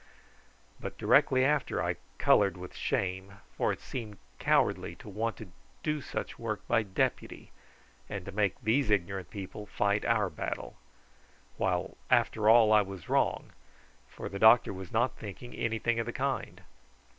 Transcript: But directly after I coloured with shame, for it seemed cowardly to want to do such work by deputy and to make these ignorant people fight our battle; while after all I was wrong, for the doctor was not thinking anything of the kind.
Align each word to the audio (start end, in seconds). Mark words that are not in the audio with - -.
But 0.79 0.97
directly 0.97 1.45
after 1.45 1.79
I 1.83 1.97
coloured 2.17 2.57
with 2.57 2.73
shame, 2.75 3.33
for 3.55 3.71
it 3.71 3.79
seemed 3.79 4.17
cowardly 4.39 4.95
to 4.95 5.07
want 5.07 5.37
to 5.37 5.51
do 5.83 6.01
such 6.01 6.39
work 6.39 6.67
by 6.67 6.81
deputy 6.81 7.51
and 8.09 8.25
to 8.25 8.31
make 8.31 8.59
these 8.61 8.89
ignorant 8.89 9.29
people 9.29 9.67
fight 9.67 10.03
our 10.03 10.31
battle; 10.31 10.75
while 11.57 11.97
after 12.09 12.49
all 12.49 12.73
I 12.73 12.81
was 12.81 13.09
wrong, 13.09 13.51
for 14.09 14.27
the 14.27 14.39
doctor 14.39 14.73
was 14.73 14.91
not 14.91 15.19
thinking 15.19 15.53
anything 15.53 15.99
of 15.99 16.07
the 16.07 16.13
kind. 16.13 16.61